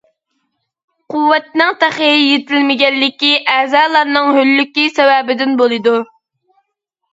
قۇۋۋەتنىڭ 1.13 1.75
تېخى 1.83 2.09
يېتىلمىگەنلىكى 2.13 3.31
ئەزالارنىڭ 3.59 4.33
ھۆللۈكى 4.41 4.89
سەۋەبىدىن 4.99 5.57
بولىدۇ. 5.63 5.97